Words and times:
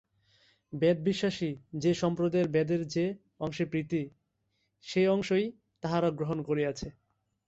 বেদবিশ্বাসী 0.73 1.49
যে 1.73 1.91
সম্প্রদায়ের 1.93 2.49
বেদের 2.49 2.81
যে 2.87 3.05
অংশে 3.39 3.65
প্রীতি, 3.65 4.01
সেই 4.83 5.07
অংশই 5.07 5.45
তাহারা 5.83 6.09
গ্রহণ 6.11 6.39
করিয়াছে। 6.41 6.87